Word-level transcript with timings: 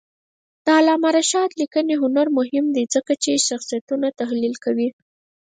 د 0.65 0.67
علامه 0.77 1.09
رشاد 1.17 1.49
لیکنی 1.61 1.95
هنر 2.03 2.27
مهم 2.37 2.65
دی 2.75 2.83
ځکه 2.95 3.13
چې 3.23 3.31
شخصیتونه 3.47 4.07
تحلیل 4.19 4.55
کوي. 4.63 4.89